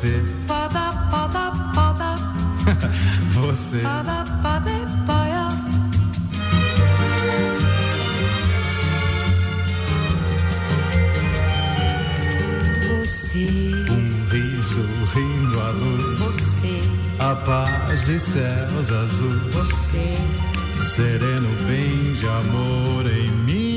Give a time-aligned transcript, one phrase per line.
[0.00, 0.24] você.
[3.32, 3.82] Você.
[13.02, 13.42] Você.
[13.90, 14.82] Um riso
[15.14, 16.18] rindo à luz.
[16.18, 16.80] Você.
[17.18, 19.54] A paz de céus azuis.
[19.54, 20.16] Você.
[20.94, 23.69] Sereno bem de amor em mim.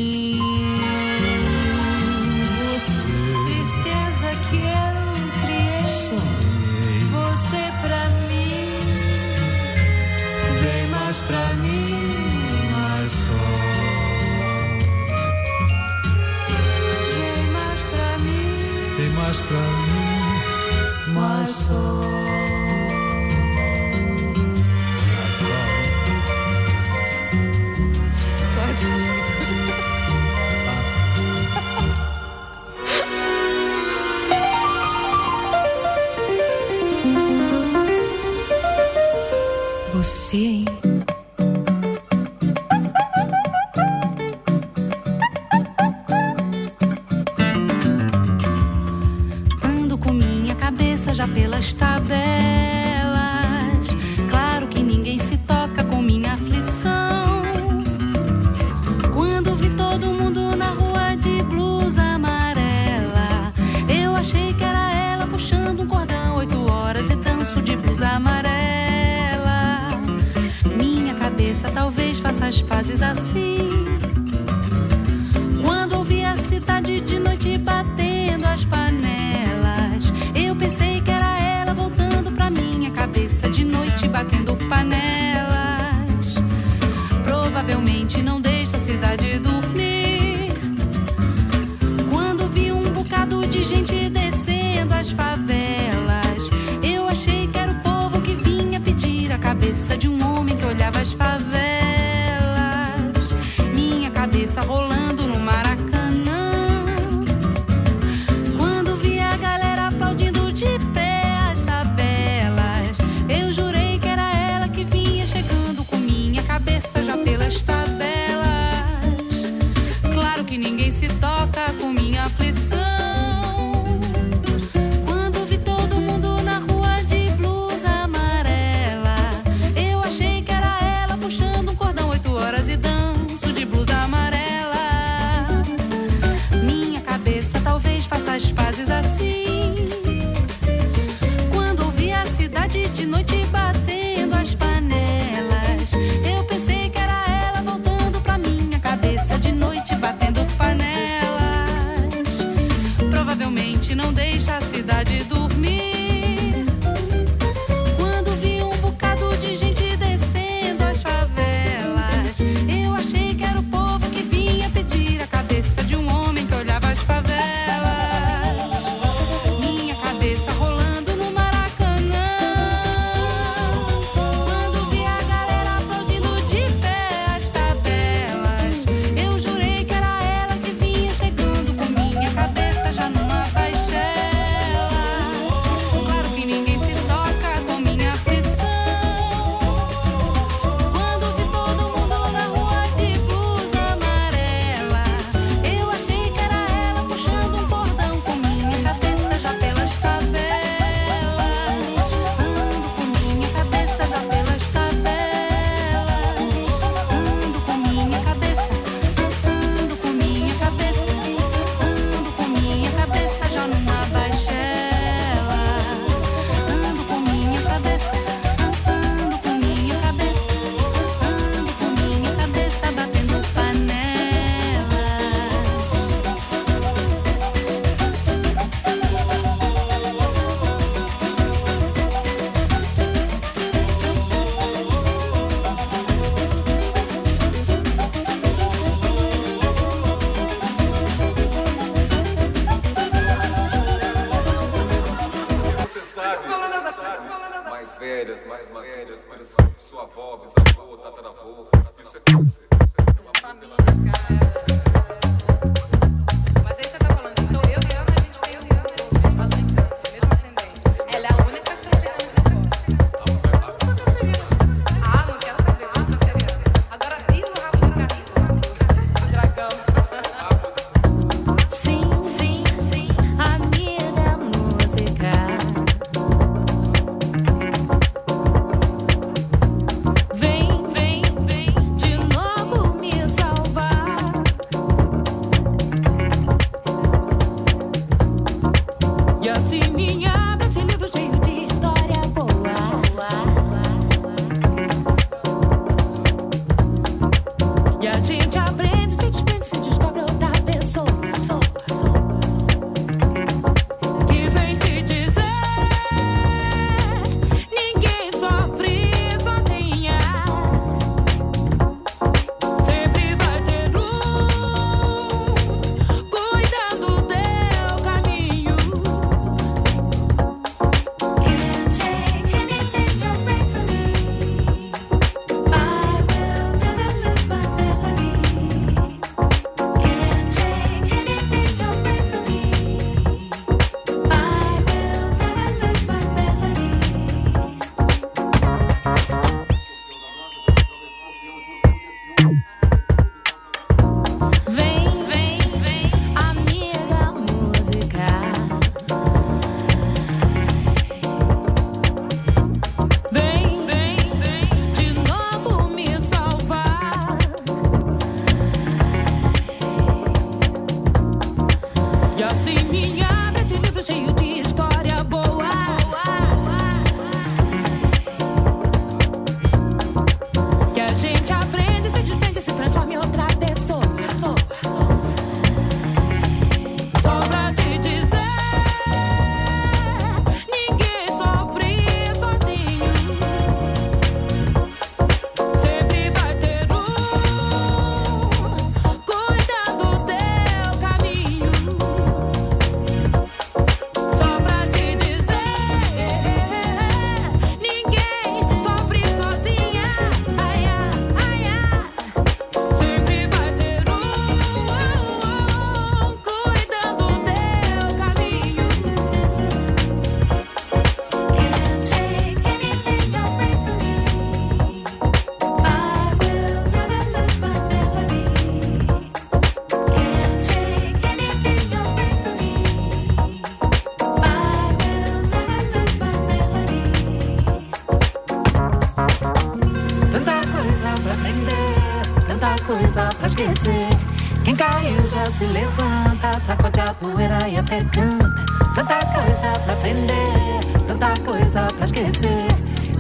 [437.43, 438.65] Pomerânia até canta.
[438.95, 442.67] Tanta coisa pra aprender, tanta coisa pra esquecer.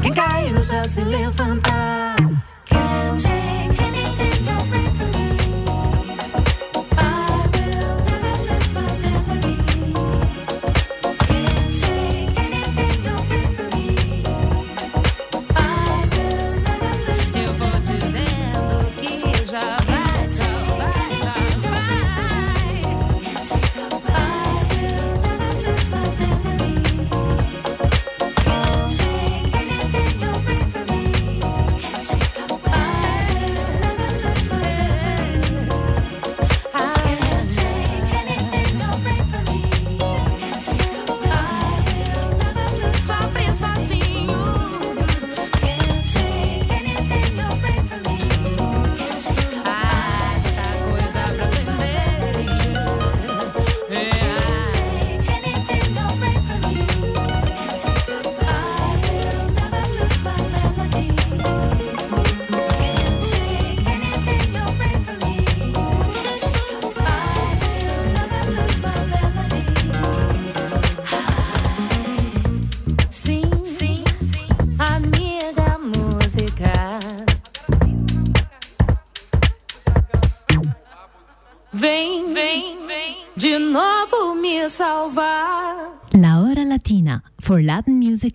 [0.01, 2.22] Quem caiu já se levantar.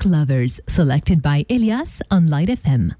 [0.05, 2.95] Lovers, selected by Elias on Light FM.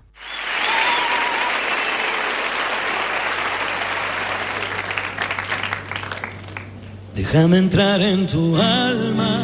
[7.15, 9.43] Déjame entrar en tu alma,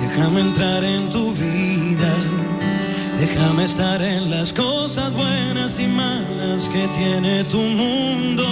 [0.00, 2.12] déjame entrar en tu vida,
[3.18, 8.42] Déjame estar en las cosas buenas y malas que tiene tu mundo.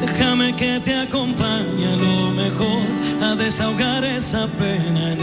[0.00, 2.82] Déjame que te acompañe a lo mejor
[3.22, 5.21] a desahogar esa pena en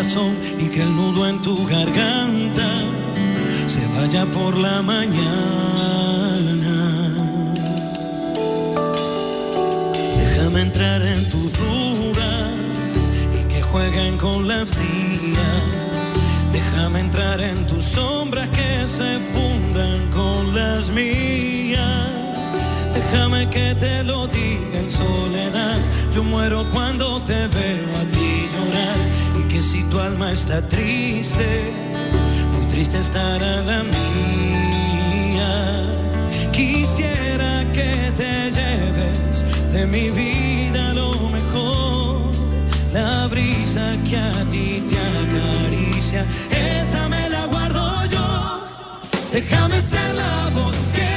[0.00, 2.68] y que el nudo en tu garganta
[3.66, 5.16] se vaya por la mañana.
[10.16, 16.06] Déjame entrar en tus dudas y que jueguen con las mías.
[16.52, 22.06] Déjame entrar en tus sombras que se fundan con las mías.
[22.94, 25.78] Déjame que te lo diga en soledad.
[26.14, 28.07] Yo muero cuando te veo a
[29.90, 31.72] tu alma está triste,
[32.52, 35.52] muy triste estará la mía.
[36.52, 42.30] Quisiera que te lleves de mi vida lo mejor.
[42.92, 48.26] La brisa que a ti te acaricia, esa me la guardo yo.
[49.32, 51.07] Déjame ser la voz que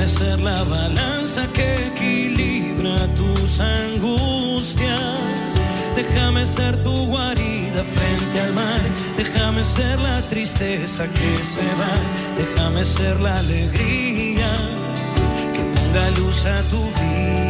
[0.00, 5.18] déjame ser la balanza que equilibra tus angustias,
[5.94, 8.80] déjame ser tu guarida frente al mar,
[9.16, 11.94] déjame ser la tristeza que se va,
[12.38, 14.50] déjame ser la alegría
[15.52, 17.49] que ponga luz a tu vida.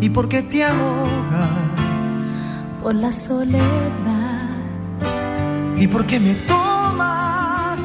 [0.00, 2.10] y por qué te ahogas
[2.82, 4.50] por la soledad.
[5.76, 7.78] y por qué me tomas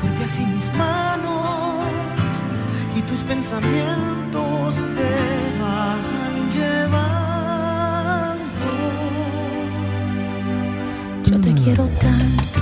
[0.00, 1.84] fuerte así mis manos
[2.96, 5.12] y tus pensamientos te
[5.60, 7.02] van llevando.
[11.24, 12.60] Yo te quiero tanto,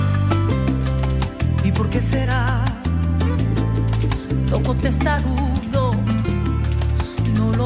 [1.63, 2.65] ¿Y por qué será?
[4.49, 5.60] toco testarudo,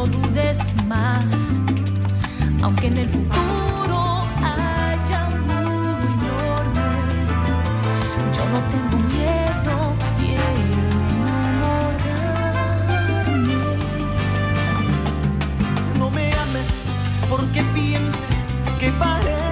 [0.06, 1.26] no dudes más,
[2.62, 6.88] aunque en el futuro haya un muro enorme,
[8.36, 9.74] yo no tengo miedo,
[10.20, 10.44] quiero
[11.22, 12.10] enamorarme.
[15.98, 16.70] No me ames
[17.30, 18.20] porque pienses
[18.80, 19.45] que parezco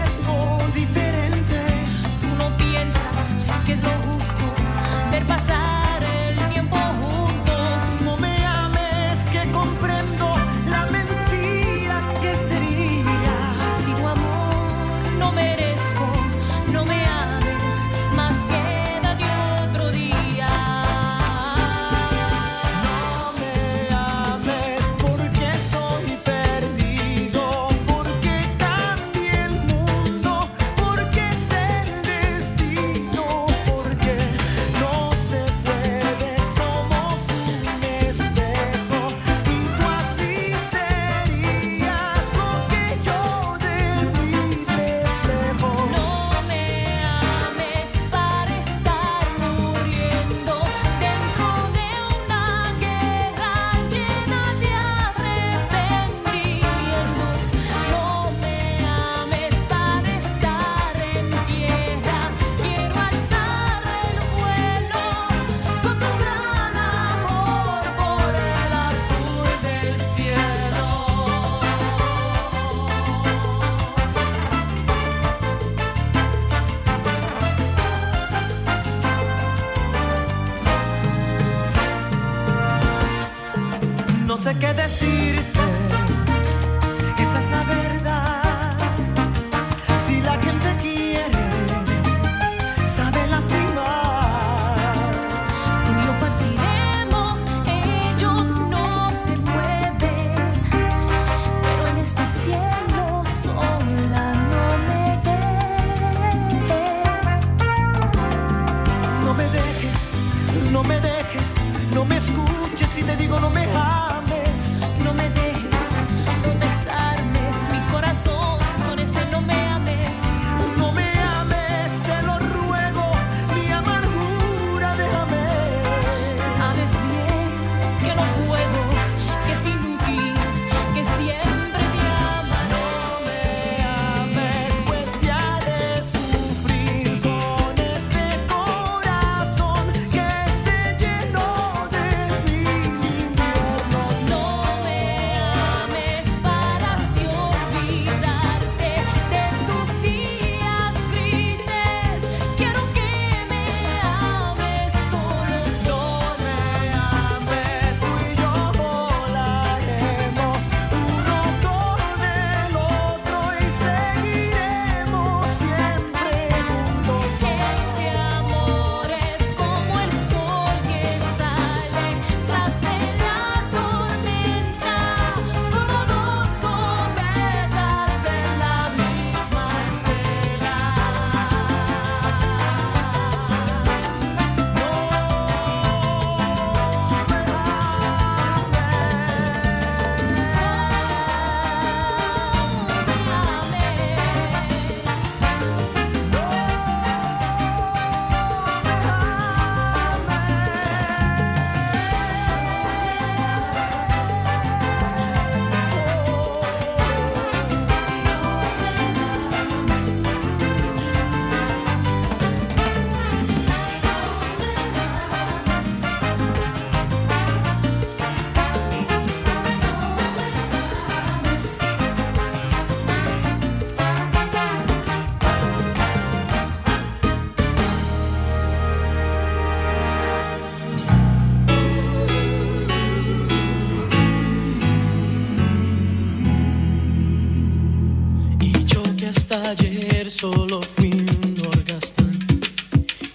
[240.30, 242.38] solo fui un orgastán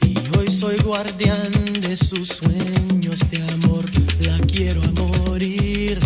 [0.03, 3.85] y hoy soy guardián de sus sueños de amor.
[4.21, 5.99] La quiero a morir.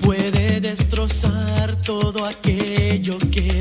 [0.00, 3.57] Puede destrozar todo aquello que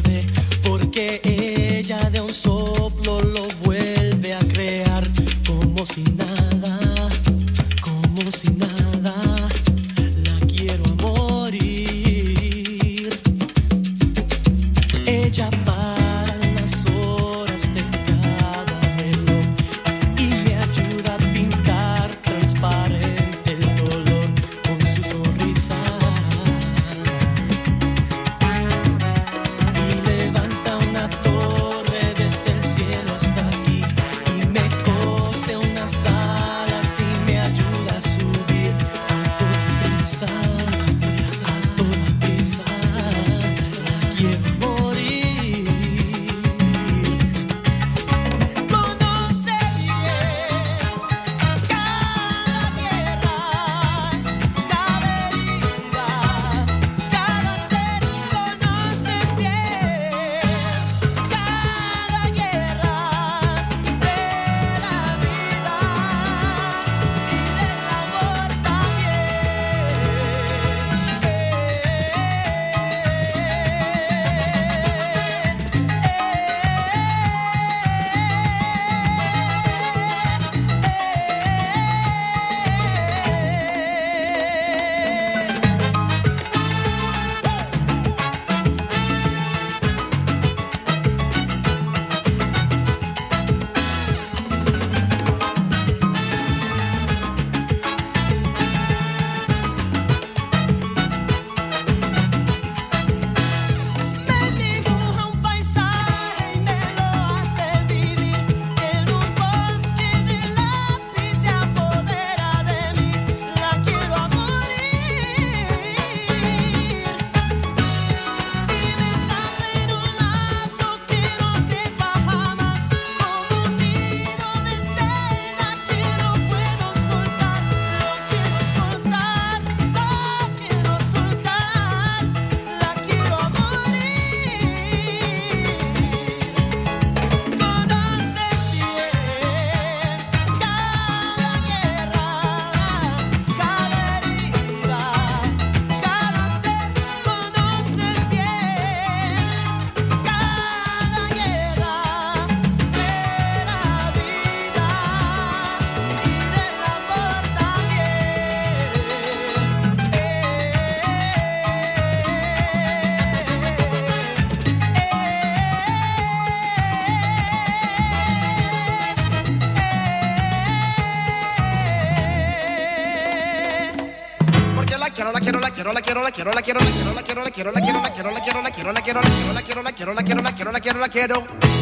[176.51, 178.91] quiero, la quiero, la quiero, la quiero, la quiero, la quiero, la quiero, la quiero,
[178.91, 180.79] la quiero, la quiero, la quiero, la quiero, la quiero, la quiero, la quiero, la
[180.79, 181.76] quiero, la quiero, la quiero.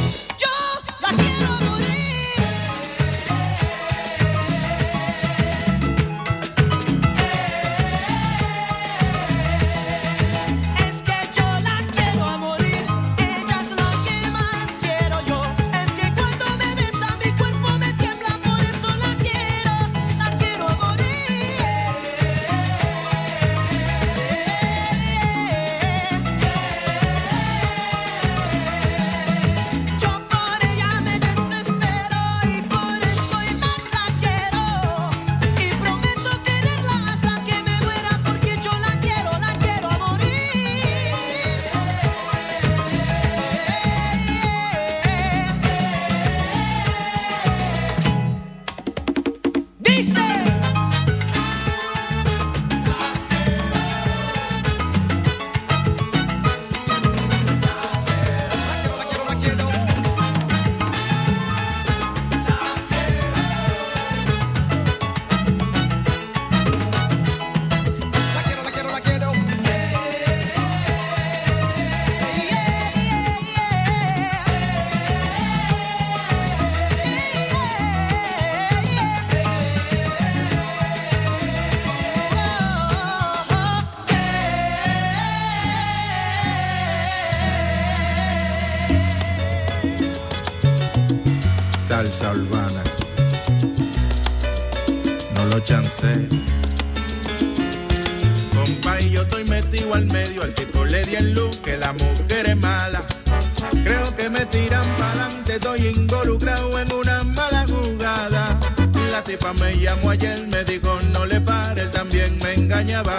[109.54, 113.18] me llamó ayer, me dijo no le pares, también me engañaba.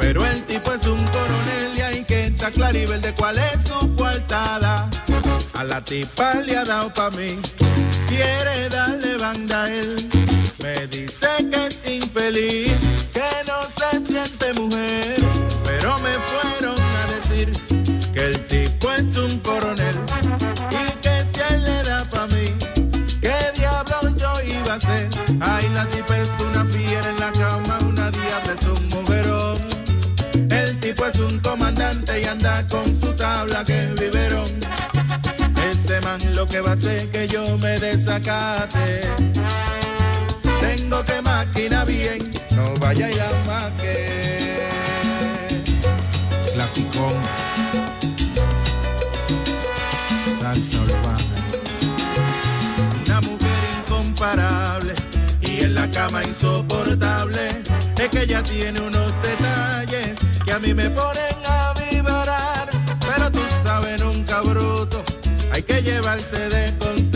[0.00, 3.38] Pero el tipo es un coronel y hay que estar claro y ver de cuál
[3.38, 4.88] es su coartada.
[5.54, 7.40] A la tipa le ha dado pa' mí
[25.84, 29.58] una tipa es una fiera en la cama, una diabla es un mujerón.
[30.50, 34.50] El tipo es un comandante y anda con su tabla que es biberón.
[35.70, 39.00] Este man lo que va a hacer que yo me desacate.
[40.60, 44.68] Tengo que máquina bien, no vaya y la maque.
[46.54, 47.20] Clasicón.
[50.40, 51.33] Salsa urbana.
[56.06, 57.48] cama insoportable.
[57.98, 62.68] Es que ella tiene unos detalles que a mí me ponen a vibrar.
[63.00, 65.02] Pero tú sabes, nunca bruto,
[65.50, 67.13] hay que llevarse de consejo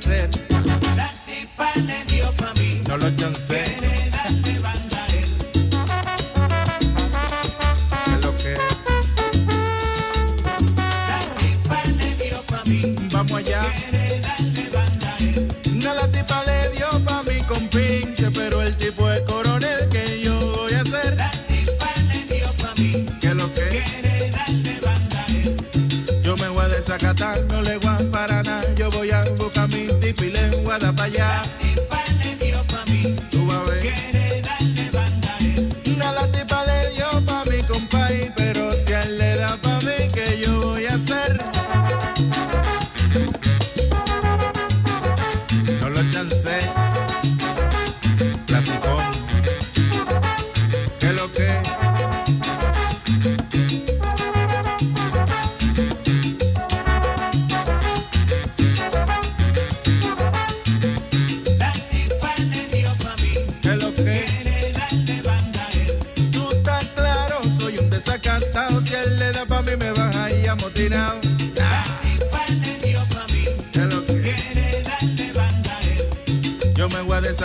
[0.00, 0.50] hacer.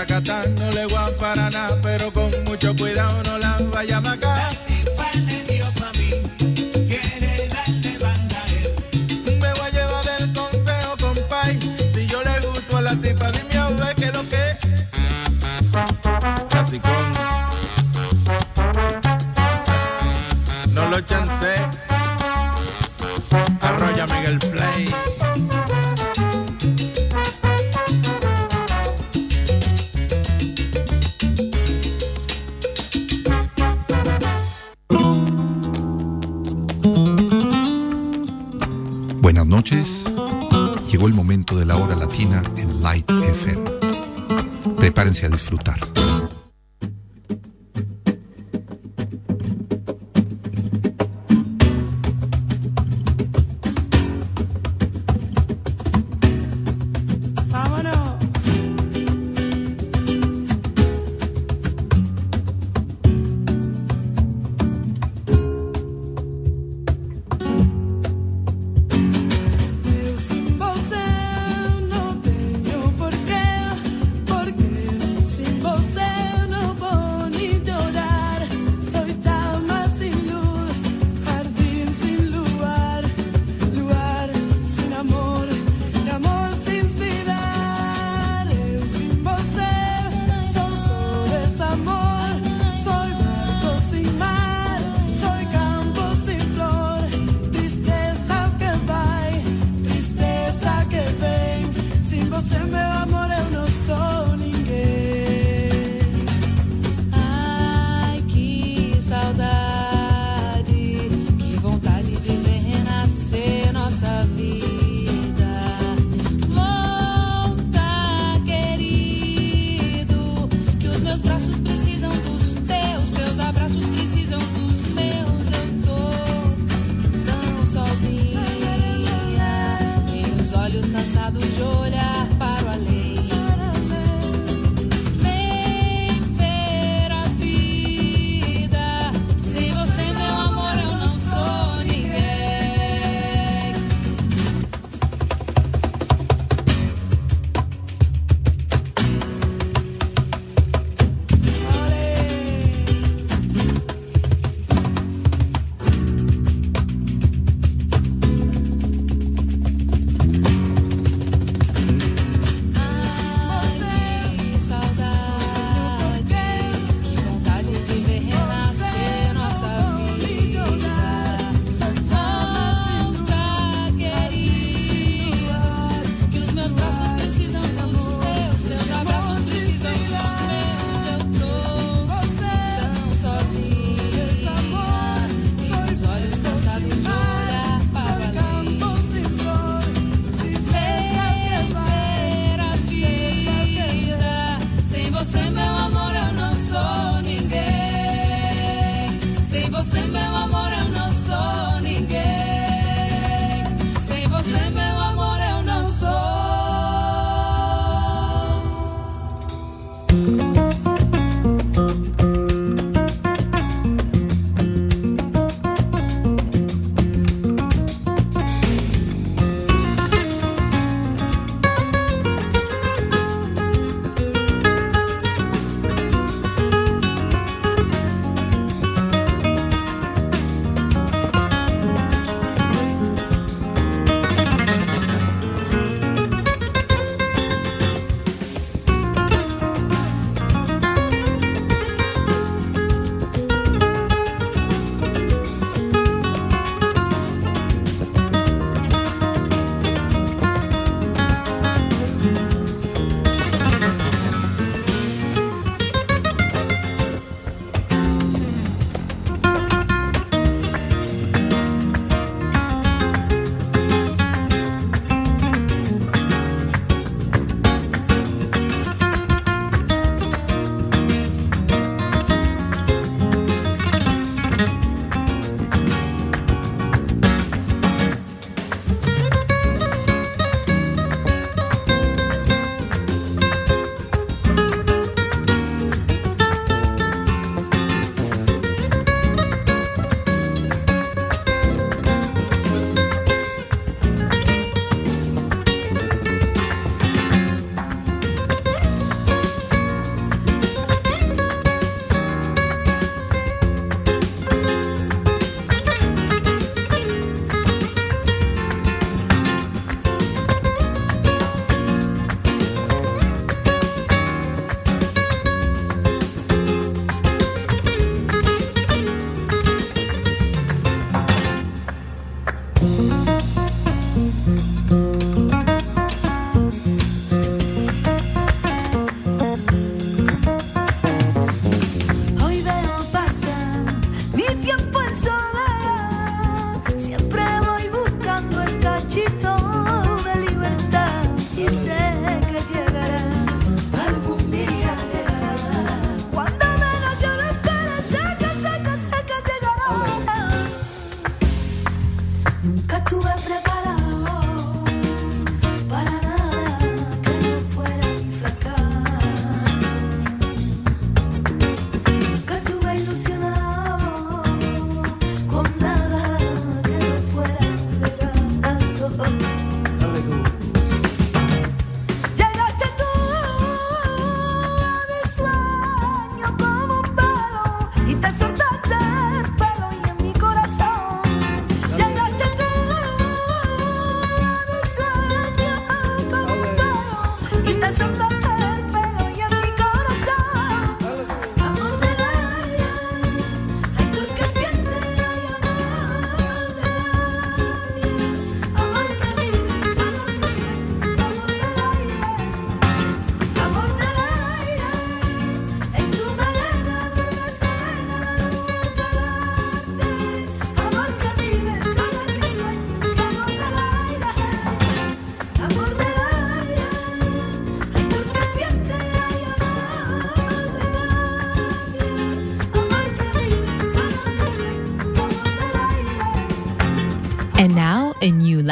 [0.08, 0.55] Zacatán.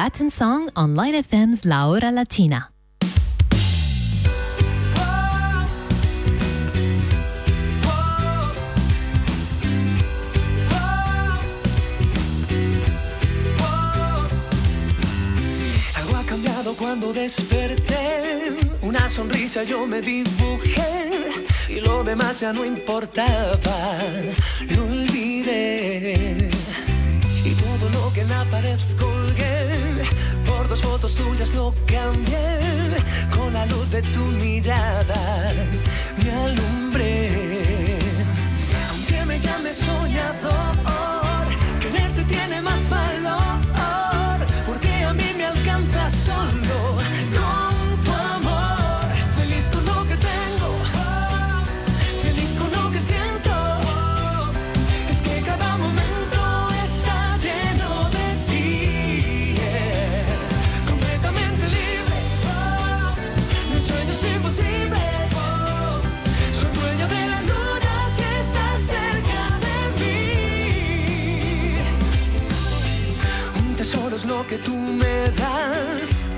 [0.04, 2.74] Latin Song on Light FM's La Hora Latina.
[15.96, 21.32] Algo cambiado Cuando desperté, una sonrisa yo me dibujé
[21.70, 24.00] y lo demás ya no importaba,
[24.70, 26.50] lo olvidé.
[27.46, 28.34] Y todo lo que me
[31.04, 32.96] fotos tuyas lo cambié
[33.36, 35.52] con la luz de tu mirada.
[36.24, 37.98] Me alumbré.
[38.90, 40.76] Aunque me llames soñador,
[41.82, 43.83] quererte tiene más valor.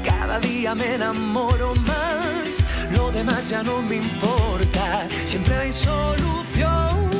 [0.03, 2.63] cada día me enamoro más,
[2.95, 7.14] lo demás ya no me importa, siempre hay solución.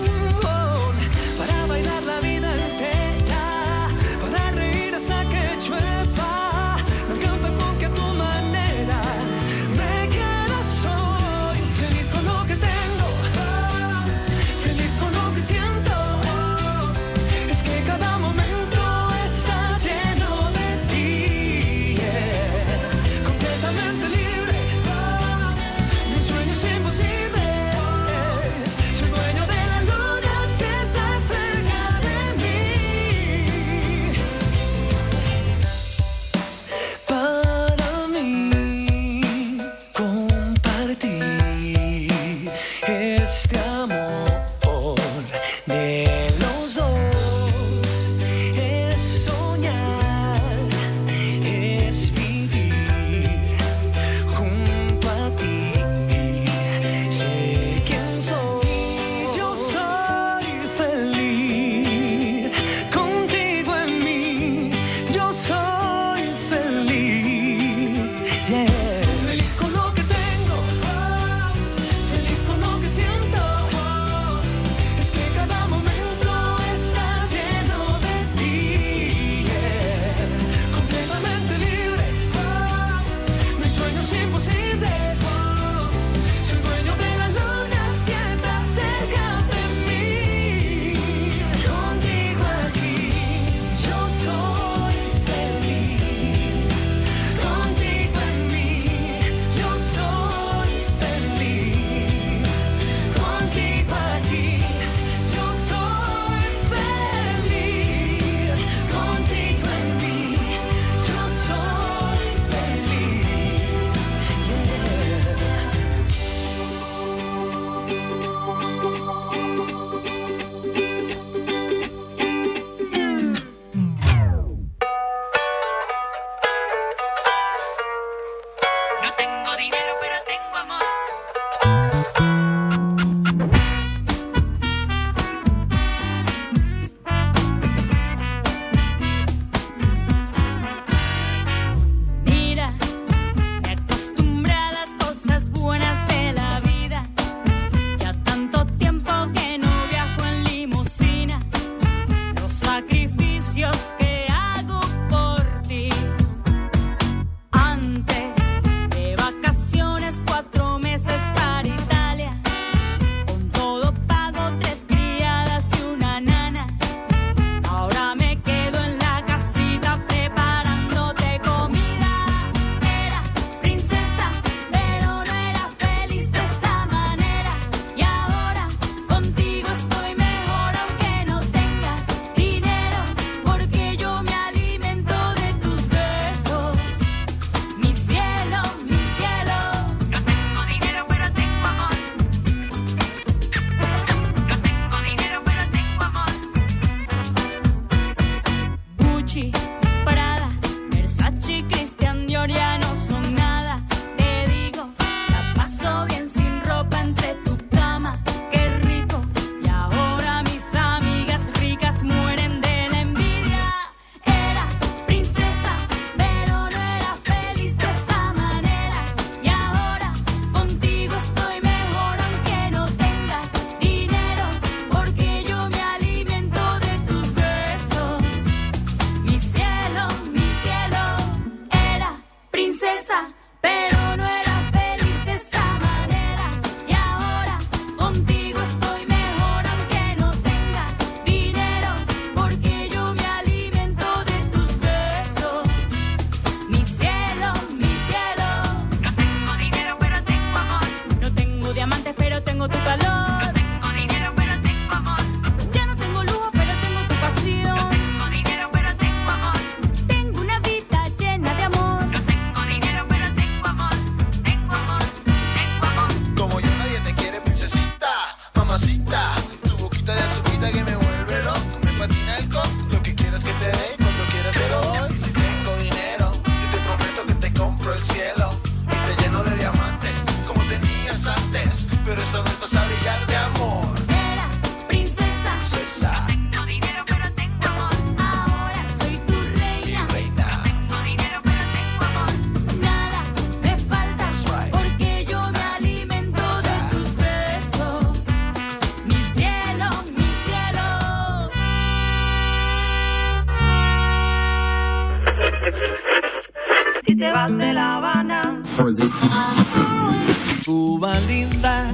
[311.49, 311.91] linda.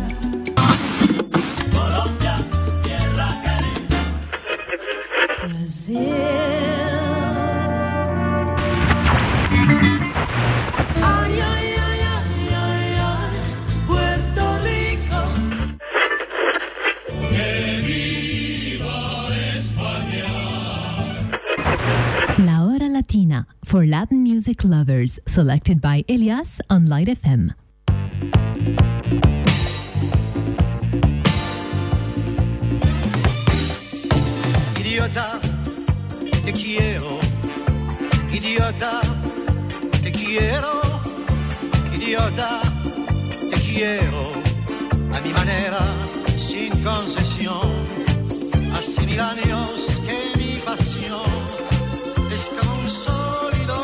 [1.74, 2.36] Colombia,
[2.84, 3.30] tierra
[23.66, 27.61] for Latin music lovers, selected by Elias on Light FM.
[42.12, 44.34] te quiero
[45.14, 45.80] a mi manera,
[46.38, 47.72] sin concesión.
[48.76, 49.70] Hace mil años
[50.06, 51.22] que mi pasión
[52.30, 53.78] es como un sólido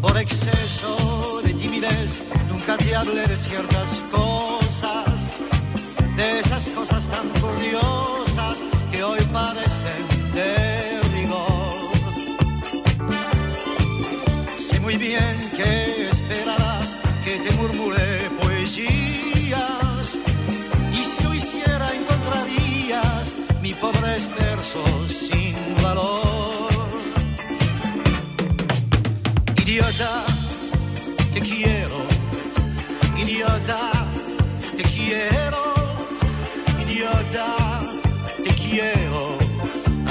[0.00, 5.38] Por exceso de timidez, nunca te hablé de ciertas cosas,
[6.16, 7.99] de esas cosas tan curiosas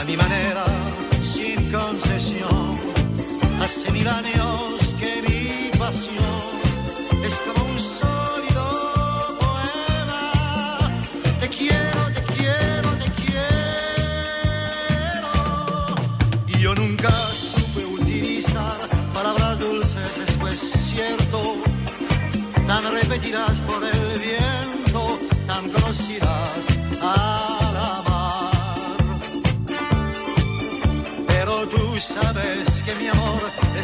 [0.10, 0.66] mi manera,
[1.22, 2.72] sin concesión,
[3.62, 4.49] hace mil años.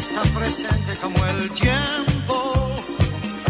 [0.08, 2.72] Está presente como el tiempo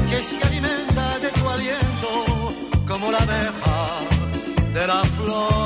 [0.09, 2.55] que se alimenta de tu aliento
[2.87, 3.89] como la abeja
[4.73, 5.66] de la flor.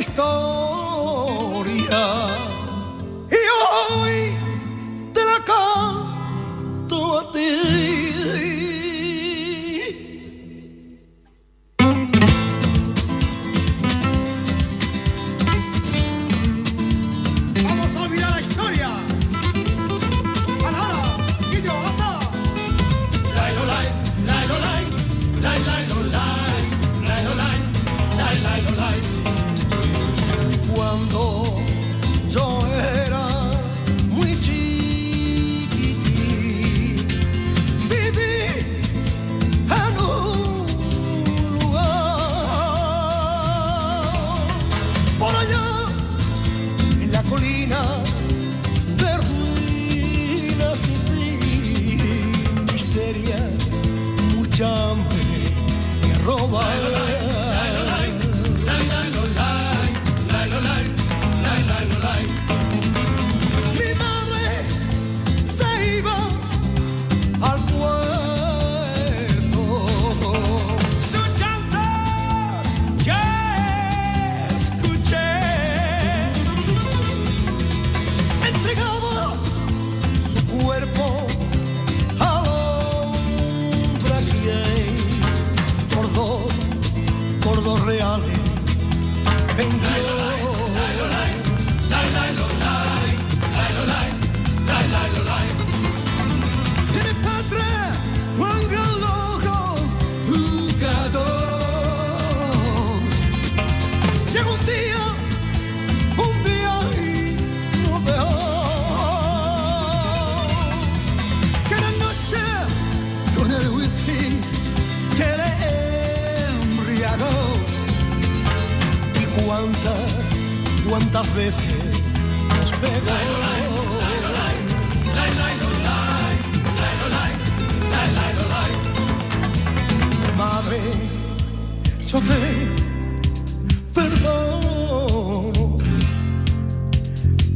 [0.00, 0.59] puesto.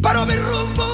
[0.05, 0.94] paro mi rumbo.